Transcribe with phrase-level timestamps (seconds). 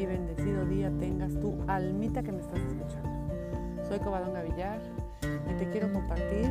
[0.00, 3.84] y bendecido día tengas tú, almita que me estás escuchando.
[3.86, 4.80] Soy Covadonga Villar
[5.22, 6.50] y te quiero compartir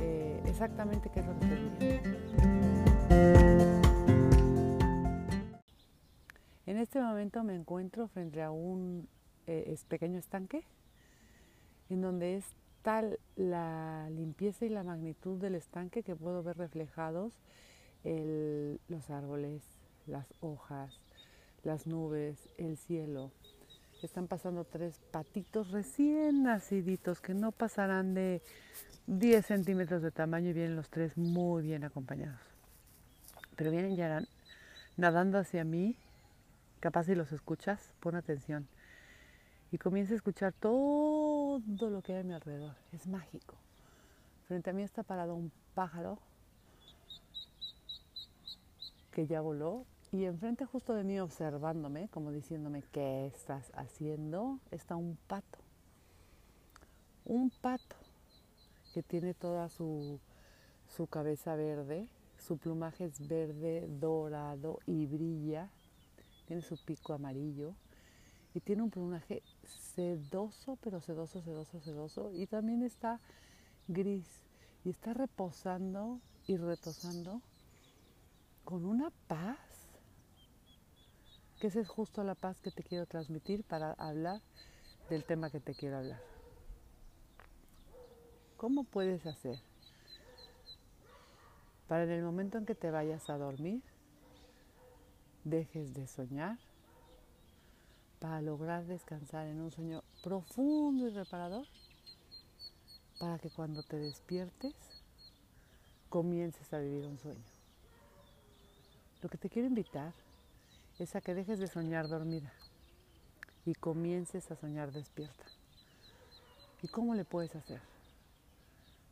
[0.00, 2.18] eh, exactamente qué es lo que estoy viviendo.
[6.64, 9.06] En este momento me encuentro frente a un
[9.46, 10.64] eh, pequeño estanque
[11.90, 12.46] en donde es
[12.80, 17.34] tal la limpieza y la magnitud del estanque que puedo ver reflejados
[18.04, 19.62] los árboles,
[20.06, 20.98] las hojas,
[21.68, 23.30] las nubes, el cielo.
[24.02, 28.40] Están pasando tres patitos recién naciditos que no pasarán de
[29.06, 32.40] 10 centímetros de tamaño y vienen los tres muy bien acompañados.
[33.54, 34.22] Pero vienen ya
[34.96, 35.94] nadando hacia mí,
[36.80, 38.66] capaz si los escuchas, pon atención.
[39.70, 42.76] Y comienza a escuchar todo lo que hay a mi alrededor.
[42.92, 43.56] Es mágico.
[44.46, 46.18] Frente a mí está parado un pájaro
[49.12, 54.58] que ya voló y enfrente justo de mí observándome, como diciéndome, ¿qué estás haciendo?
[54.70, 55.58] Está un pato.
[57.24, 57.96] Un pato
[58.94, 60.18] que tiene toda su,
[60.86, 65.68] su cabeza verde, su plumaje es verde, dorado y brilla,
[66.46, 67.74] tiene su pico amarillo
[68.54, 73.20] y tiene un plumaje sedoso, pero sedoso, sedoso, sedoso y también está
[73.88, 74.26] gris
[74.84, 77.42] y está reposando y retosando
[78.64, 79.58] con una paz
[81.58, 84.40] que esa es justo la paz que te quiero transmitir para hablar
[85.10, 86.20] del tema que te quiero hablar.
[88.56, 89.58] ¿Cómo puedes hacer
[91.88, 93.82] para en el momento en que te vayas a dormir,
[95.44, 96.58] dejes de soñar
[98.20, 101.66] para lograr descansar en un sueño profundo y reparador,
[103.18, 104.74] para que cuando te despiertes
[106.10, 107.44] comiences a vivir un sueño.
[109.22, 110.12] Lo que te quiero invitar
[110.98, 112.52] es a que dejes de soñar dormida
[113.64, 115.44] y comiences a soñar despierta.
[116.82, 117.80] ¿Y cómo le puedes hacer?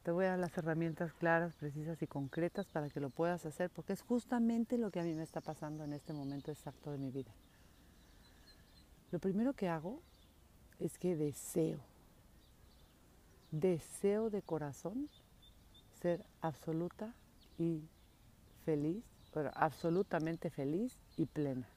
[0.02, 3.70] Te voy a dar las herramientas claras, precisas y concretas para que lo puedas hacer,
[3.70, 6.98] porque es justamente lo que a mí me está pasando en este momento exacto de
[6.98, 7.32] mi vida.
[9.10, 10.00] Lo primero que hago
[10.78, 11.80] es que deseo,
[13.50, 15.08] deseo de corazón
[16.00, 17.14] ser absoluta
[17.58, 17.82] y
[18.64, 21.68] feliz, pero absolutamente feliz y plena.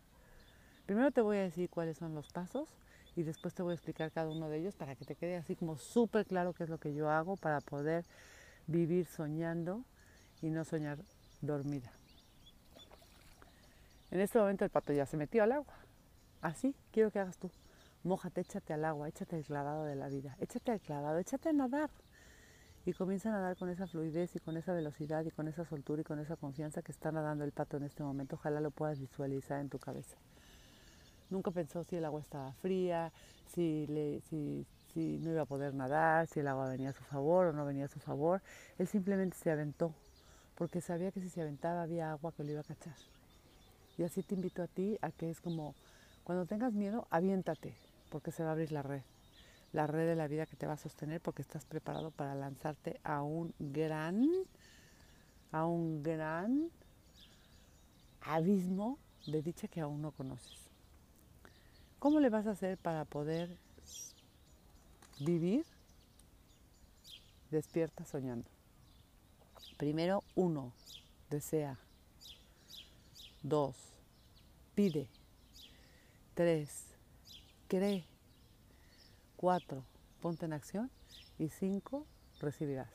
[0.90, 2.68] Primero te voy a decir cuáles son los pasos
[3.16, 5.56] y después te voy a explicar cada uno de ellos para que te quede así
[5.56, 8.06] como súper claro qué es lo que yo hago para poder
[8.66, 9.84] vivir soñando
[10.42, 10.98] y no soñar
[11.42, 11.92] dormida.
[14.10, 15.76] En este momento el pato ya se metió al agua.
[16.42, 17.52] Así quiero que hagas tú.
[18.04, 21.54] Mójate, échate al agua, échate el clavado de la vida, échate al clavado, échate a
[21.54, 21.92] nadar.
[22.88, 26.02] Y comienza a nadar con esa fluidez y con esa velocidad y con esa soltura
[26.02, 28.38] y con esa confianza que está nadando el pato en este momento.
[28.38, 30.18] Ojalá lo puedas visualizar en tu cabeza.
[31.30, 33.12] Nunca pensó si el agua estaba fría,
[33.54, 33.86] si,
[34.96, 37.86] no iba a poder nadar, si el agua venía a su favor o no venía
[37.86, 38.42] a su favor.
[38.78, 39.94] Él simplemente se aventó,
[40.56, 42.96] porque sabía que si se aventaba había agua que lo iba a cachar.
[43.98, 45.76] Y así te invito a ti a que es como,
[46.24, 47.76] cuando tengas miedo, aviéntate,
[48.10, 49.02] porque se va a abrir la red.
[49.72, 53.00] La red de la vida que te va a sostener porque estás preparado para lanzarte
[53.04, 54.28] a un gran,
[55.52, 56.72] a un gran
[58.22, 58.98] abismo
[59.28, 60.69] de dicha que aún no conoces.
[62.00, 63.58] ¿Cómo le vas a hacer para poder
[65.20, 65.66] vivir
[67.52, 68.50] despierta soñando?
[69.78, 70.72] Primero, uno,
[71.30, 71.78] desea.
[73.44, 73.76] Dos,
[74.76, 75.10] pide.
[76.36, 76.86] Tres,
[77.68, 78.06] cree.
[79.36, 79.84] Cuatro,
[80.22, 80.90] ponte en acción.
[81.38, 82.06] Y cinco,
[82.40, 82.90] recibirás.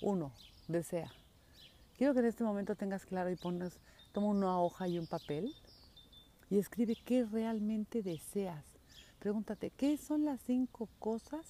[0.00, 0.32] Uno,
[0.66, 1.12] desea.
[1.98, 3.78] Quiero que en este momento tengas claro y pongas,
[4.12, 5.54] toma una hoja y un papel
[6.54, 8.64] y escribe qué realmente deseas.
[9.18, 11.44] Pregúntate, ¿qué son las cinco cosas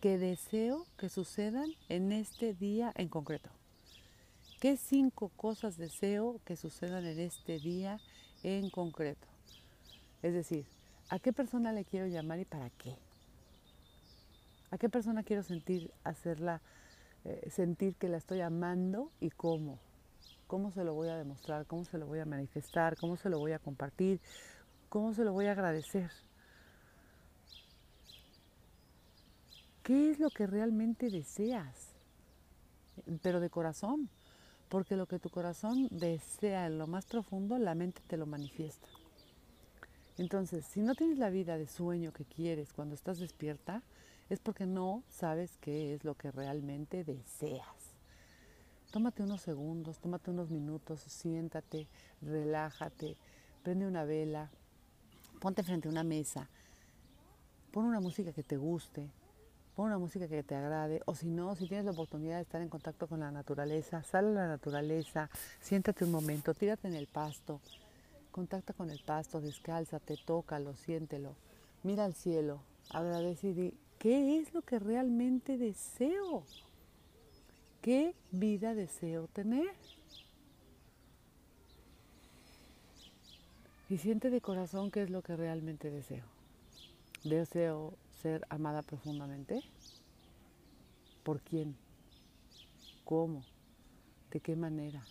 [0.00, 3.50] que deseo que sucedan en este día en concreto?
[4.60, 7.98] ¿Qué cinco cosas deseo que sucedan en este día
[8.44, 9.26] en concreto?
[10.22, 10.66] Es decir,
[11.08, 12.94] ¿a qué persona le quiero llamar y para qué?
[14.70, 16.62] ¿A qué persona quiero sentir, hacerla,
[17.24, 19.80] eh, sentir que la estoy amando y cómo?
[20.48, 21.66] ¿Cómo se lo voy a demostrar?
[21.66, 22.96] ¿Cómo se lo voy a manifestar?
[22.96, 24.18] ¿Cómo se lo voy a compartir?
[24.88, 26.10] ¿Cómo se lo voy a agradecer?
[29.82, 31.92] ¿Qué es lo que realmente deseas?
[33.20, 34.08] Pero de corazón,
[34.70, 38.88] porque lo que tu corazón desea en lo más profundo, la mente te lo manifiesta.
[40.16, 43.82] Entonces, si no tienes la vida de sueño que quieres cuando estás despierta,
[44.30, 47.77] es porque no sabes qué es lo que realmente deseas.
[48.90, 51.86] Tómate unos segundos, tómate unos minutos, siéntate,
[52.22, 53.18] relájate,
[53.62, 54.48] prende una vela,
[55.40, 56.48] ponte frente a una mesa,
[57.70, 59.10] pon una música que te guste,
[59.76, 62.62] pon una música que te agrade, o si no, si tienes la oportunidad de estar
[62.62, 65.28] en contacto con la naturaleza, sal a la naturaleza,
[65.60, 67.60] siéntate un momento, tírate en el pasto,
[68.30, 71.34] contacta con el pasto, descálzate, tócalo, siéntelo,
[71.82, 76.44] mira al cielo, agradece y di, ¿qué es lo que realmente deseo?
[77.82, 79.74] ¿Qué vida deseo tener?
[83.88, 86.24] Y siente de corazón qué es lo que realmente deseo.
[87.24, 89.62] Deseo ser amada profundamente?
[91.22, 91.76] ¿Por quién?
[93.04, 93.44] ¿Cómo?
[94.30, 95.02] ¿De qué manera?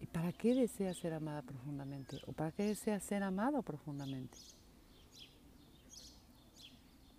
[0.00, 2.20] ¿Y para qué deseas ser amada profundamente?
[2.26, 4.38] ¿O para qué deseas ser amado profundamente?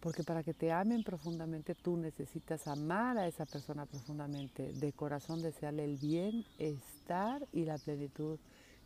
[0.01, 5.42] Porque para que te amen profundamente tú necesitas amar a esa persona profundamente, de corazón
[5.42, 8.39] desearle el bienestar y la plenitud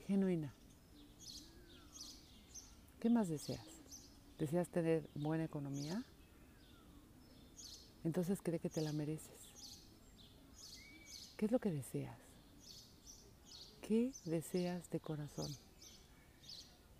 [0.07, 0.53] genuina.
[2.99, 3.65] ¿Qué más deseas?
[4.37, 6.03] ¿Deseas tener buena economía?
[8.03, 9.39] Entonces cree que te la mereces.
[11.37, 12.17] ¿Qué es lo que deseas?
[13.81, 15.51] ¿Qué deseas de corazón?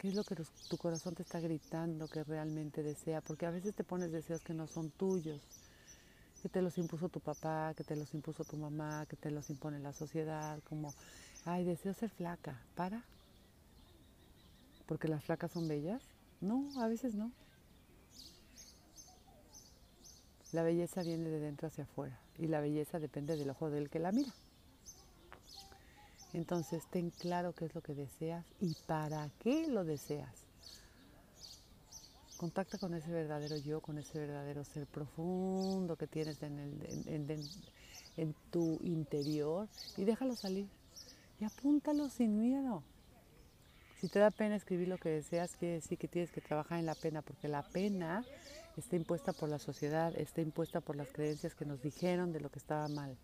[0.05, 0.35] ¿Qué es lo que
[0.67, 3.21] tu corazón te está gritando que realmente desea?
[3.21, 5.41] Porque a veces te pones deseos que no son tuyos,
[6.43, 9.49] que te los impuso tu papá, que te los impuso tu mamá, que te los
[9.49, 10.93] impone la sociedad, como,
[11.43, 13.03] ay, deseo ser flaca, para.
[14.85, 16.03] Porque las flacas son bellas.
[16.39, 17.31] No, a veces no.
[20.51, 23.97] La belleza viene de dentro hacia afuera y la belleza depende del ojo del que
[23.97, 24.35] la mira.
[26.35, 30.45] Entonces ten claro qué es lo que deseas y para qué lo deseas.
[32.35, 37.29] Contacta con ese verdadero yo, con ese verdadero ser profundo que tienes en,
[38.17, 40.67] en tu interior y déjalo salir.
[41.39, 42.83] Y apúntalo sin miedo.
[44.01, 46.85] Si te da pena escribir lo que deseas, quiere decir que tienes que trabajar en
[46.85, 48.25] la pena, porque la pena
[48.75, 52.49] está impuesta por la sociedad, está impuesta por las creencias que nos dijeron de lo
[52.49, 53.17] que estaba mal.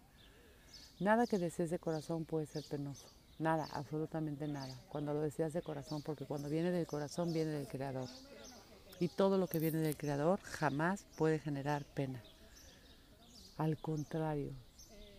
[1.01, 3.07] Nada que desees de corazón puede ser penoso.
[3.39, 4.79] Nada, absolutamente nada.
[4.87, 8.07] Cuando lo deseas de corazón, porque cuando viene del corazón viene del Creador.
[8.99, 12.21] Y todo lo que viene del Creador jamás puede generar pena.
[13.57, 14.51] Al contrario,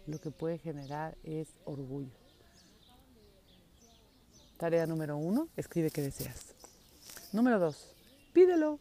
[0.06, 2.12] lo que puede generar es orgullo.
[4.58, 6.54] Tarea número uno, escribe qué deseas.
[7.32, 7.92] Número dos,
[8.32, 8.78] pídelo.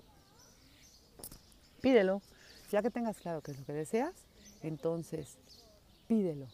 [1.82, 2.22] Pídelo.
[2.72, 4.14] Ya que tengas claro qué es lo que deseas,
[4.62, 5.40] entonces
[6.08, 6.46] pídelo.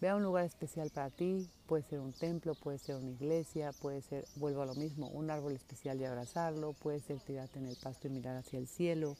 [0.00, 3.72] Ve a un lugar especial para ti, puede ser un templo, puede ser una iglesia,
[3.72, 7.66] puede ser, vuelvo a lo mismo, un árbol especial y abrazarlo, puede ser tirarte en
[7.66, 9.18] el pasto y mirar hacia el cielo,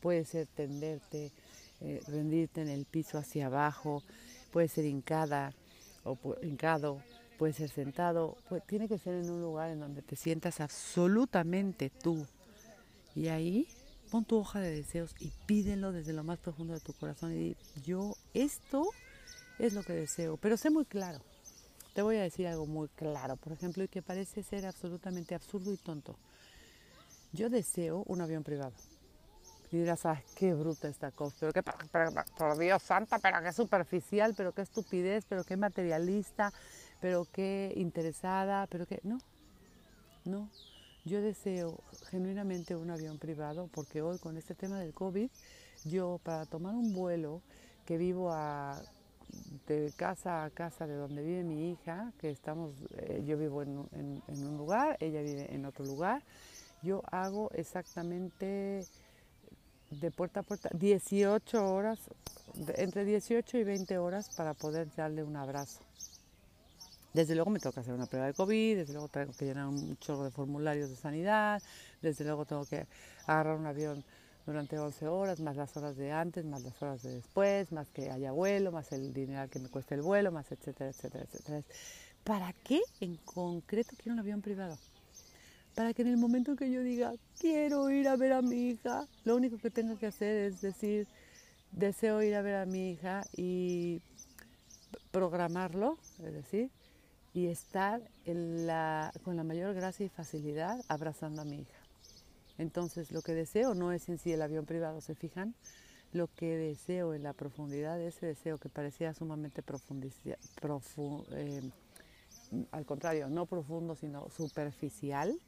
[0.00, 1.30] puede ser tenderte,
[1.80, 4.02] eh, rendirte en el piso hacia abajo,
[4.50, 5.52] puede ser hincada
[6.02, 7.00] o hincado,
[7.38, 8.36] puede ser sentado,
[8.66, 12.26] tiene que ser en un lugar en donde te sientas absolutamente tú.
[13.14, 13.68] Y ahí
[14.10, 17.36] pon tu hoja de deseos y pídelo desde lo más profundo de tu corazón y
[17.36, 18.88] di, yo esto
[19.58, 21.20] es lo que deseo, pero sé muy claro.
[21.94, 25.72] Te voy a decir algo muy claro, por ejemplo, y que parece ser absolutamente absurdo
[25.72, 26.16] y tonto.
[27.32, 28.72] Yo deseo un avión privado.
[29.72, 34.34] Y dirás, ay, qué bruta esta cosa, pero qué, por Dios santa, pero qué superficial,
[34.36, 36.52] pero qué estupidez, pero qué materialista,
[37.00, 39.00] pero qué interesada, pero qué...
[39.02, 39.18] No,
[40.24, 40.50] no.
[41.04, 45.30] Yo deseo genuinamente un avión privado porque hoy con este tema del COVID,
[45.84, 47.42] yo para tomar un vuelo
[47.86, 48.82] que vivo a,
[49.66, 54.22] de casa a casa de donde vive mi hija, que estamos, eh, yo vivo en,
[54.26, 56.22] en un lugar, ella vive en otro lugar,
[56.82, 58.86] yo hago exactamente
[59.90, 61.98] de puerta a puerta 18 horas,
[62.76, 65.80] entre 18 y 20 horas para poder darle un abrazo.
[67.12, 69.96] Desde luego me toca hacer una prueba de COVID, desde luego tengo que llenar un
[69.98, 71.62] chorro de formularios de sanidad,
[72.02, 72.86] desde luego tengo que
[73.26, 74.04] agarrar un avión
[74.46, 78.10] durante 11 horas, más las horas de antes, más las horas de después, más que
[78.10, 81.62] haya vuelo, más el dinero que me cueste el vuelo, más etcétera, etcétera, etcétera.
[82.22, 84.78] ¿Para qué en concreto quiero un avión privado?
[85.74, 89.06] Para que en el momento que yo diga, quiero ir a ver a mi hija,
[89.24, 91.06] lo único que tengo que hacer es decir,
[91.72, 94.00] deseo ir a ver a mi hija y
[95.10, 96.70] programarlo, es decir,
[97.34, 98.00] y estar
[99.22, 101.75] con la mayor gracia y facilidad abrazando a mi hija.
[102.58, 105.54] Entonces, lo que deseo no es en sí el avión privado, ¿se fijan?
[106.12, 110.08] Lo que deseo en la profundidad de ese deseo que parecía sumamente profundo,
[111.32, 111.70] eh,
[112.70, 115.38] al contrario, no profundo, sino superficial,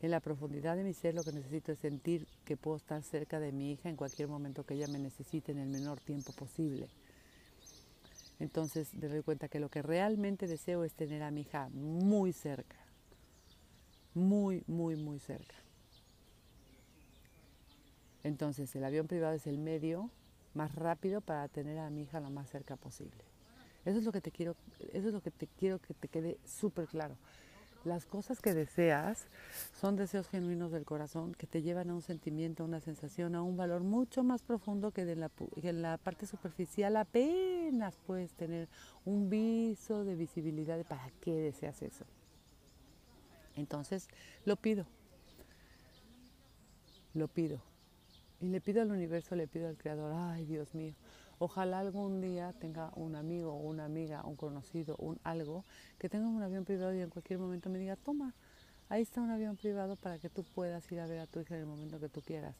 [0.00, 3.38] en la profundidad de mi ser lo que necesito es sentir que puedo estar cerca
[3.38, 6.88] de mi hija en cualquier momento que ella me necesite en el menor tiempo posible.
[8.40, 12.32] Entonces me doy cuenta que lo que realmente deseo es tener a mi hija muy
[12.32, 12.76] cerca,
[14.14, 15.61] muy, muy, muy cerca.
[18.24, 20.10] Entonces el avión privado es el medio
[20.54, 23.24] más rápido para tener a mi hija lo más cerca posible.
[23.84, 24.54] Eso es lo que te quiero,
[24.92, 27.16] eso es lo que te quiero que te quede súper claro.
[27.84, 29.26] Las cosas que deseas
[29.80, 33.42] son deseos genuinos del corazón que te llevan a un sentimiento, a una sensación, a
[33.42, 38.34] un valor mucho más profundo que, de la, que en la parte superficial apenas puedes
[38.34, 38.68] tener
[39.04, 42.04] un viso de visibilidad de para qué deseas eso.
[43.56, 44.06] Entonces
[44.44, 44.86] lo pido,
[47.14, 47.71] lo pido.
[48.42, 50.94] Y le pido al universo, le pido al Creador, ay Dios mío,
[51.44, 55.64] Ojalá algún día tenga un amigo, una amiga, un conocido, un algo,
[55.98, 58.32] que tenga un avión privado y en cualquier momento me diga, toma,
[58.88, 61.56] ahí está un avión privado para que tú puedas ir a ver a tu hija
[61.56, 62.54] en el momento que tú quieras.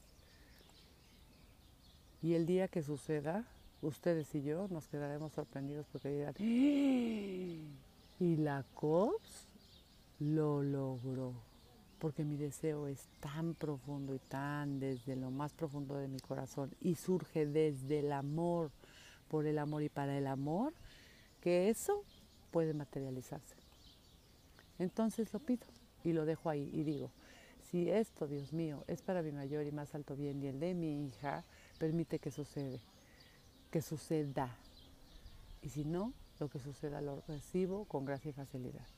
[2.25, 3.45] Y el día que suceda,
[3.83, 6.43] ustedes y yo nos quedaremos sorprendidos porque dirán, ¡Ah!
[8.19, 9.47] y la COPS
[10.19, 11.35] lo logró
[12.03, 16.75] porque mi deseo es tan profundo y tan desde lo más profundo de mi corazón
[16.81, 18.73] y surge desde el amor,
[19.29, 20.75] por el amor y para el amor,
[21.41, 22.03] que eso
[22.51, 23.55] puede materializarse.
[24.81, 25.65] Entonces lo pido
[26.03, 27.13] y lo dejo ahí y digo,
[27.71, 30.75] si esto, Dios mío, es para mi mayor y más alto bien y el de
[30.75, 31.45] mi hija,
[31.79, 32.81] permite que sucede,
[33.71, 34.57] que suceda.
[35.63, 38.89] Y si no, lo que suceda lo recibo con gracia y facilidad.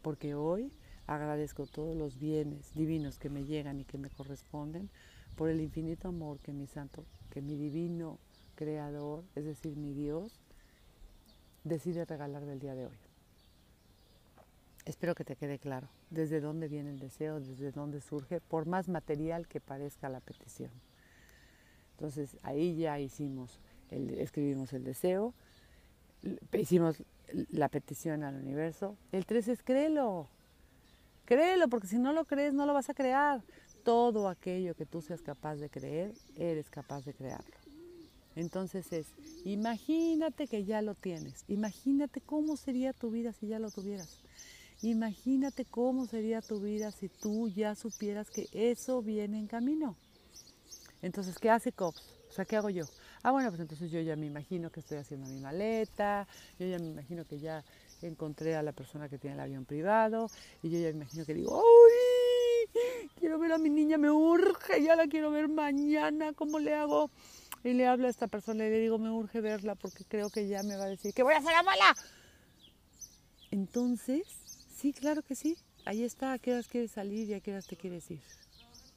[0.00, 0.72] Porque hoy
[1.08, 4.90] Agradezco todos los bienes divinos que me llegan y que me corresponden
[5.36, 8.18] por el infinito amor que mi santo, que mi divino
[8.56, 10.38] creador, es decir, mi Dios,
[11.64, 12.98] decide regalar del día de hoy.
[14.84, 18.88] Espero que te quede claro desde dónde viene el deseo, desde dónde surge, por más
[18.88, 20.70] material que parezca la petición.
[21.92, 23.60] Entonces ahí ya hicimos,
[23.90, 25.32] el, escribimos el deseo,
[26.52, 27.02] hicimos
[27.50, 28.98] la petición al universo.
[29.10, 30.28] El 3 es créelo,
[31.28, 33.42] Créelo, porque si no lo crees, no lo vas a crear.
[33.84, 37.54] Todo aquello que tú seas capaz de creer, eres capaz de crearlo.
[38.34, 39.08] Entonces es,
[39.44, 41.44] imagínate que ya lo tienes.
[41.46, 44.22] Imagínate cómo sería tu vida si ya lo tuvieras.
[44.80, 49.96] Imagínate cómo sería tu vida si tú ya supieras que eso viene en camino.
[51.02, 52.02] Entonces, ¿qué hace COPS?
[52.30, 52.86] O sea, ¿qué hago yo?
[53.22, 56.26] Ah, bueno, pues entonces yo ya me imagino que estoy haciendo mi maleta,
[56.58, 57.62] yo ya me imagino que ya
[58.02, 60.30] encontré a la persona que tiene el avión privado
[60.62, 63.08] y yo ya imagino que digo, ¡ay!
[63.18, 67.10] Quiero ver a mi niña, me urge, ya la quiero ver mañana, ¿cómo le hago?
[67.64, 70.46] Y le hablo a esta persona y le digo, me urge verla porque creo que
[70.46, 71.94] ya me va a decir que voy a hacer la mala.
[73.50, 74.26] Entonces,
[74.76, 75.56] sí, claro que sí.
[75.84, 78.20] Ahí está, a qué horas quieres salir y a qué horas te quieres ir.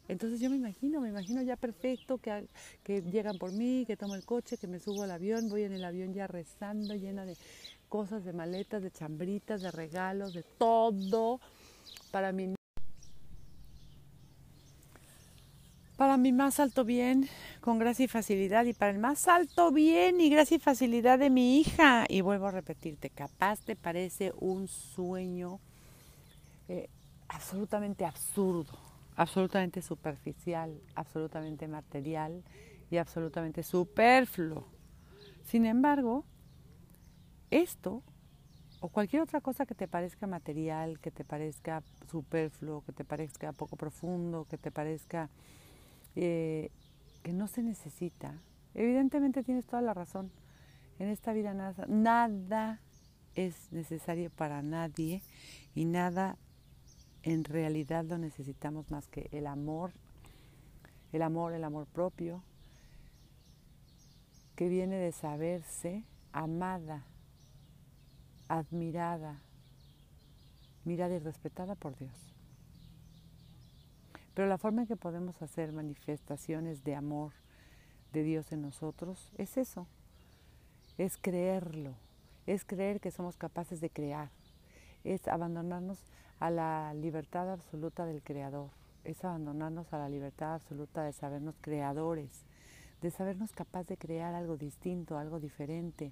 [0.07, 2.47] Entonces yo me imagino, me imagino ya perfecto que,
[2.83, 5.71] que llegan por mí, que tomo el coche, que me subo al avión, voy en
[5.71, 7.37] el avión ya rezando, llena de
[7.91, 11.41] cosas, de maletas, de chambritas, de regalos, de todo
[12.09, 12.55] para mi,
[15.97, 17.27] para mi más alto bien,
[17.59, 21.29] con gracia y facilidad, y para el más alto bien y gracia y facilidad de
[21.29, 22.05] mi hija.
[22.07, 25.59] Y vuelvo a repetirte, capaz te parece un sueño
[26.69, 26.87] eh,
[27.27, 28.79] absolutamente absurdo,
[29.17, 32.41] absolutamente superficial, absolutamente material
[32.89, 34.65] y absolutamente superfluo.
[35.43, 36.23] Sin embargo,
[37.51, 38.01] esto
[38.79, 43.51] o cualquier otra cosa que te parezca material, que te parezca superfluo, que te parezca
[43.53, 45.29] poco profundo, que te parezca
[46.15, 46.71] eh,
[47.21, 48.41] que no se necesita,
[48.73, 50.31] evidentemente tienes toda la razón.
[50.97, 52.79] En esta vida nada, nada
[53.35, 55.21] es necesario para nadie
[55.75, 56.37] y nada
[57.23, 59.91] en realidad lo necesitamos más que el amor,
[61.13, 62.43] el amor, el amor propio,
[64.55, 66.03] que viene de saberse
[66.33, 67.05] amada
[68.51, 69.39] admirada,
[70.83, 72.11] mirada y respetada por Dios.
[74.33, 77.31] Pero la forma en que podemos hacer manifestaciones de amor
[78.11, 79.87] de Dios en nosotros es eso,
[80.97, 81.93] es creerlo,
[82.45, 84.29] es creer que somos capaces de crear,
[85.05, 86.03] es abandonarnos
[86.41, 88.69] a la libertad absoluta del Creador,
[89.05, 92.43] es abandonarnos a la libertad absoluta de sabernos creadores,
[93.01, 96.11] de sabernos capaces de crear algo distinto, algo diferente,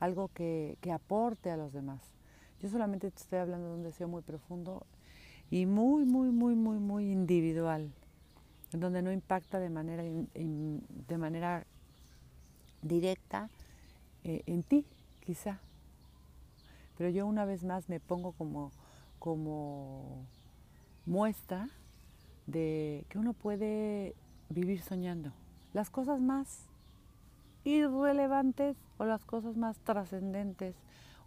[0.00, 2.00] algo que, aporte a los demás.
[2.60, 4.86] Yo solamente te estoy hablando de un deseo muy profundo
[5.50, 7.90] y muy, muy, muy, muy, muy individual,
[8.72, 11.64] donde no impacta de manera, de manera
[12.82, 13.48] directa
[14.24, 14.86] eh, en ti,
[15.24, 15.60] quizá.
[16.98, 18.72] Pero yo una vez más me pongo como,
[19.18, 20.26] como
[21.06, 21.68] muestra
[22.46, 24.14] de que uno puede
[24.48, 25.32] vivir soñando.
[25.72, 26.66] Las cosas más
[27.64, 30.74] irrelevantes o las cosas más trascendentes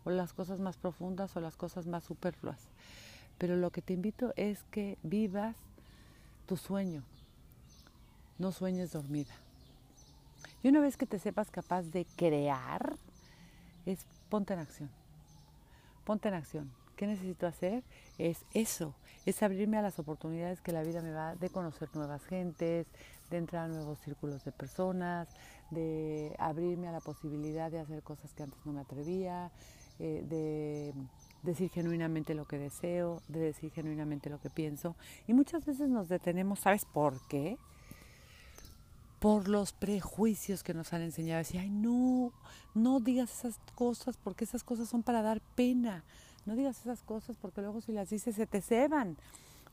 [0.05, 2.59] o las cosas más profundas o las cosas más superfluas.
[3.39, 5.55] Pero lo que te invito es que vivas
[6.45, 7.01] tu sueño,
[8.37, 9.33] no sueñes dormida.
[10.61, 12.95] Y una vez que te sepas capaz de crear,
[13.87, 14.89] es ponte en acción.
[16.05, 16.82] Ponte en acción.
[16.95, 17.83] ¿Qué necesito hacer?
[18.17, 18.95] Es eso,
[19.25, 22.87] es abrirme a las oportunidades que la vida me va de conocer nuevas gentes,
[23.29, 25.27] de entrar a nuevos círculos de personas,
[25.71, 29.51] de abrirme a la posibilidad de hacer cosas que antes no me atrevía,
[29.99, 30.93] eh, de
[31.43, 34.95] decir genuinamente lo que deseo, de decir genuinamente lo que pienso.
[35.27, 37.57] Y muchas veces nos detenemos, ¿sabes por qué?
[39.19, 41.39] Por los prejuicios que nos han enseñado.
[41.39, 42.31] Decir, ay, no,
[42.73, 46.03] no digas esas cosas porque esas cosas son para dar pena.
[46.45, 49.17] No digas esas cosas porque luego si las dices se te ceban.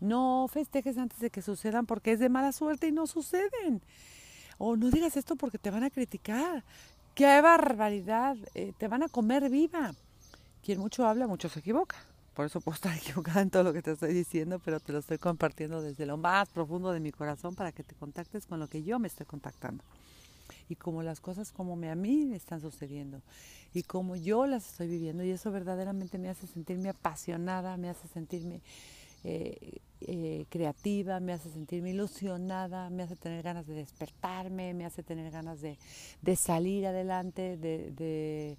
[0.00, 3.82] No festejes antes de que sucedan porque es de mala suerte y no suceden.
[4.58, 6.64] O no digas esto porque te van a criticar.
[7.14, 8.36] ¡Qué barbaridad!
[8.54, 9.92] Eh, te van a comer viva.
[10.62, 11.96] Quien mucho habla, mucho se equivoca.
[12.34, 14.98] Por eso puedo estar equivocada en todo lo que te estoy diciendo, pero te lo
[15.00, 18.68] estoy compartiendo desde lo más profundo de mi corazón para que te contactes con lo
[18.68, 19.84] que yo me estoy contactando.
[20.70, 23.20] Y como las cosas como me, a mí están sucediendo
[23.74, 25.24] y como yo las estoy viviendo.
[25.24, 28.62] Y eso verdaderamente me hace sentirme apasionada, me hace sentirme
[29.24, 35.02] eh, eh, creativa, me hace sentirme ilusionada, me hace tener ganas de despertarme, me hace
[35.02, 35.76] tener ganas de,
[36.36, 38.56] salir adelante, de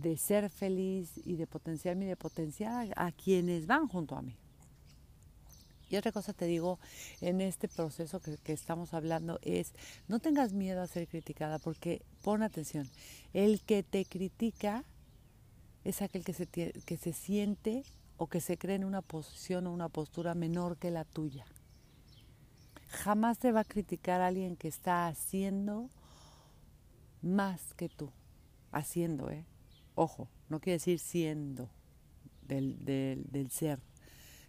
[0.00, 4.34] de ser feliz y de potenciarme y de potenciar a quienes van junto a mí.
[5.90, 6.78] Y otra cosa te digo
[7.20, 9.74] en este proceso que, estamos hablando es,
[10.08, 12.88] no tengas miedo a ser criticada porque pon atención,
[13.34, 14.84] el que te critica
[15.84, 17.84] es aquel que se, que se siente
[18.16, 21.44] o que se cree en una posición o una postura menor que la tuya.
[22.88, 25.90] Jamás te va a criticar alguien que está haciendo
[27.22, 28.10] más que tú.
[28.72, 29.44] Haciendo, ¿eh?
[29.94, 31.68] Ojo, no quiere decir siendo
[32.46, 33.80] del, del, ser,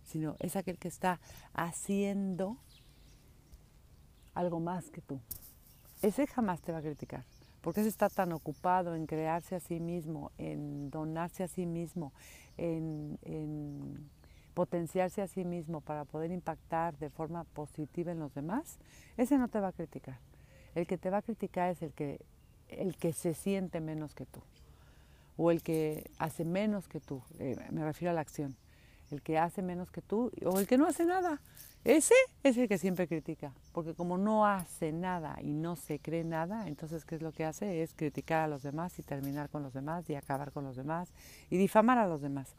[0.06, 1.20] sino es aquel que está
[1.54, 2.58] haciendo
[4.34, 5.20] algo más que tú.
[6.02, 7.24] Ese jamás te va a criticar,
[7.62, 12.12] porque ese está tan ocupado en crearse a sí mismo, en donarse a sí mismo,
[12.58, 14.10] en, en,
[14.54, 18.80] potenciarse a sí mismo para poder impactar de forma positiva en los demás,
[19.16, 20.20] ese no te va a criticar.
[20.76, 22.20] El que te va a criticar es el que,
[22.68, 24.42] el que se siente menos que tú
[25.38, 28.56] o el que hace menos que tú, eh, me refiero a la acción,
[29.12, 31.42] el que hace menos que tú o el que no hace nada.
[31.84, 36.24] Ese es el que siempre critica, porque como no hace nada y no se cree
[36.24, 37.82] nada, entonces ¿qué es lo que hace?
[37.82, 41.10] Es criticar a los demás y terminar con los demás y acabar con los demás
[41.50, 42.54] y difamar a los demás.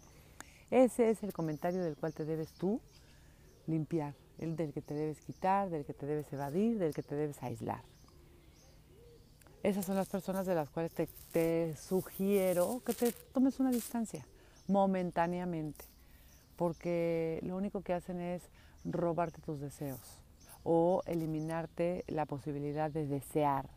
[0.71, 2.81] Ese es el comentario del cual te debes tú
[3.67, 7.15] limpiar, el del que te debes quitar, del que te debes evadir, del que te
[7.15, 7.83] debes aislar.
[9.62, 10.93] Esas son las personas de las cuales
[11.33, 14.27] te, sugiero que te tomes una distancia
[14.67, 15.85] momentáneamente,
[16.57, 18.51] porque lo único que hacen es
[18.85, 20.23] robarte tus deseos
[20.65, 23.69] o eliminarte la posibilidad de desear,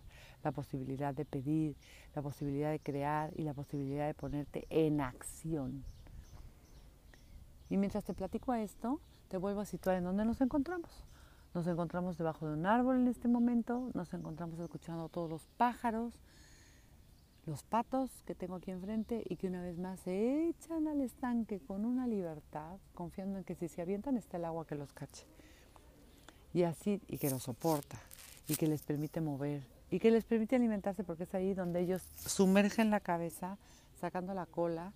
[0.44, 1.76] la posibilidad de pedir,
[2.14, 5.84] la posibilidad de crear y la posibilidad de ponerte en acción.
[7.70, 11.04] Y mientras te platico esto, te vuelvo a situar en donde nos encontramos.
[11.54, 16.20] Nos encontramos debajo de un árbol en este momento, nos encontramos escuchando todos los pájaros,
[17.46, 21.60] los patos que tengo aquí enfrente y que una vez más se echan al estanque
[21.60, 25.26] con una libertad, confiando en que si se avientan está el agua que los cache.
[26.54, 27.98] Y así, y que los soporta,
[28.48, 32.02] y que les permite mover, y que les permite alimentarse porque es ahí donde ellos
[32.16, 33.58] sumergen la cabeza,
[34.00, 34.94] sacando la cola,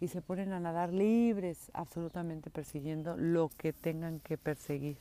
[0.00, 4.98] y se ponen a nadar libres, absolutamente persiguiendo lo que tengan que perseguir.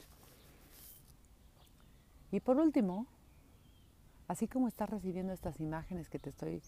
[2.31, 3.07] Y por último,
[4.27, 6.61] así como estás recibiendo estas imágenes que te estoy,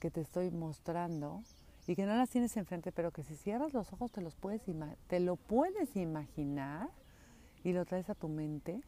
[0.00, 1.42] que te estoy mostrando
[1.86, 4.62] y que no las tienes enfrente, pero que si cierras los ojos te, los puedes
[5.06, 6.88] te lo puedes imaginar
[7.62, 8.80] y lo traes a tu mente,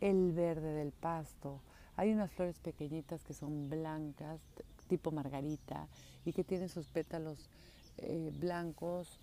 [0.00, 1.60] el verde del pasto.
[1.96, 4.40] Hay unas flores pequeñitas que son blancas,
[4.88, 5.88] tipo margarita,
[6.24, 7.48] y que tienen sus pétalos
[7.98, 9.18] eh, blancos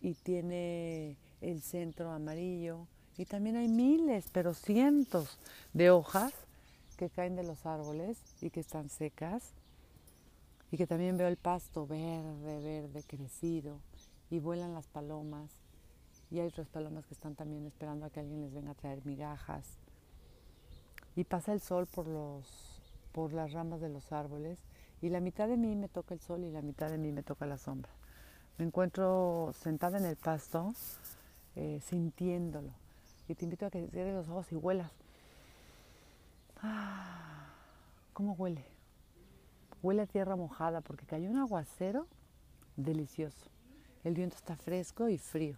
[0.00, 2.86] y tiene el centro amarillo
[3.16, 5.38] y también hay miles, pero cientos
[5.72, 6.32] de hojas
[6.98, 9.54] que caen de los árboles y que están secas.
[10.70, 13.78] Y que también veo el pasto verde, verde, crecido.
[14.28, 15.50] Y vuelan las palomas.
[16.30, 19.02] Y hay otras palomas que están también esperando a que alguien les venga a traer
[19.06, 19.78] migajas.
[21.16, 22.46] Y pasa el sol por, los,
[23.12, 24.58] por las ramas de los árboles.
[25.00, 27.22] Y la mitad de mí me toca el sol y la mitad de mí me
[27.22, 27.90] toca la sombra.
[28.58, 30.74] Me encuentro sentada en el pasto,
[31.56, 32.72] eh, sintiéndolo
[33.28, 34.90] y te invito a que cierres los ojos y huelas.
[38.12, 38.64] cómo huele.
[39.82, 42.06] Huele a tierra mojada porque cayó un aguacero
[42.76, 43.50] delicioso.
[44.04, 45.56] El viento está fresco y frío.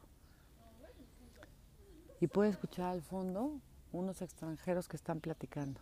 [2.20, 3.60] Y puede escuchar al fondo
[3.92, 5.80] unos extranjeros que están platicando,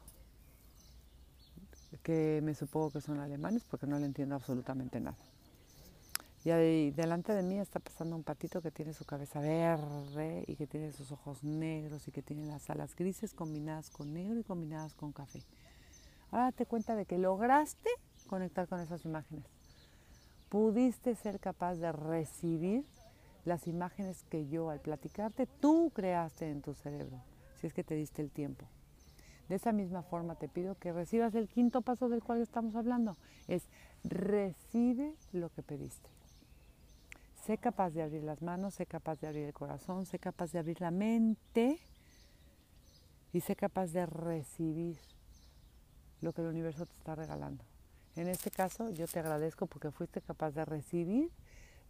[2.03, 5.17] que me supongo que son alemanes porque no le entiendo absolutamente nada.
[6.49, 10.57] Y ahí, delante de mí está pasando un patito que tiene su cabeza verde y
[10.57, 14.45] que tiene sus ojos negros y que tiene las alas grises combinadas con negro y
[14.45, 15.43] combinadas con café.
[16.31, 17.91] Ahora date cuenta de que lograste
[18.29, 19.45] conectar con esas imágenes.
[20.49, 22.87] Pudiste ser capaz de recibir
[23.45, 27.21] las imágenes que yo al platicarte tú creaste en tu cerebro,
[27.61, 28.65] si es que te diste el tiempo.
[29.51, 33.19] De esa misma forma te pido que recibas el quinto paso del cual estamos hablando,
[33.49, 33.65] es
[34.03, 36.18] recibe lo que pediste.
[37.49, 40.59] Sé capaz de abrir las manos, sé capaz de abrir el corazón, sé capaz de
[40.59, 41.79] abrir la mente
[43.33, 44.99] y sé capaz de recibir
[46.21, 47.65] lo que el universo te está regalando.
[48.17, 51.31] En este caso yo te agradezco porque fuiste capaz de recibir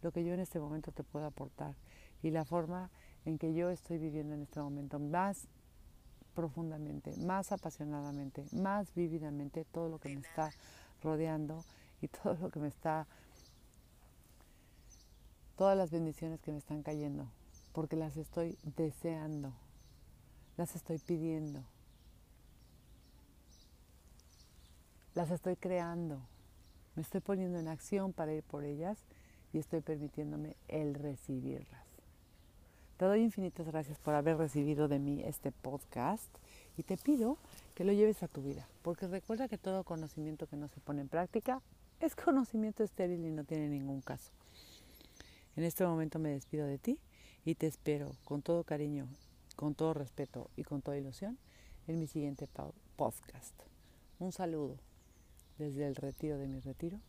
[0.01, 1.75] lo que yo en este momento te puedo aportar
[2.23, 2.89] y la forma
[3.25, 5.45] en que yo estoy viviendo en este momento más
[6.35, 10.51] profundamente, más apasionadamente, más vívidamente todo lo que me está
[11.03, 11.65] rodeando
[12.01, 13.07] y todo lo que me está
[15.59, 17.27] todas las bendiciones que me están cayendo,
[17.73, 19.51] porque las estoy deseando,
[20.55, 21.61] las estoy pidiendo,
[25.15, 26.21] las estoy creando,
[26.95, 28.97] me estoy poniendo en acción para ir por ellas
[29.51, 31.83] y estoy permitiéndome el recibirlas.
[32.95, 36.29] Te doy infinitas gracias por haber recibido de mí este podcast
[36.77, 37.35] y te pido
[37.75, 41.01] que lo lleves a tu vida, porque recuerda que todo conocimiento que no se pone
[41.01, 41.61] en práctica
[41.99, 44.38] es conocimiento estéril y no tiene ningún caso.
[45.59, 47.01] En este momento me despido de ti
[47.43, 49.09] y te espero con todo cariño,
[49.57, 51.37] con todo respeto y con toda ilusión
[51.85, 52.47] en mi siguiente
[52.95, 53.53] podcast.
[54.19, 54.77] Un saludo
[55.57, 57.01] desde el retiro de mi retiro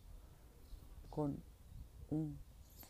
[1.11, 1.41] con
[2.11, 2.41] un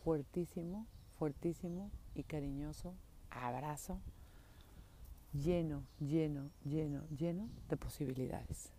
[0.02, 0.86] fuertísimo,
[1.18, 2.94] fuertísimo y cariñoso
[3.28, 4.00] abrazo
[5.34, 8.72] lleno, lleno, lleno, lleno de posibilidades.